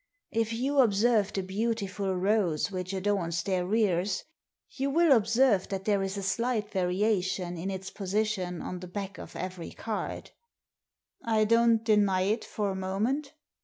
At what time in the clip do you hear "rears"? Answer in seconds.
3.67-4.23